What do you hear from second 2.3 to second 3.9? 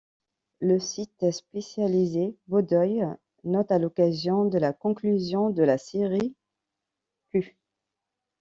BoDoï note à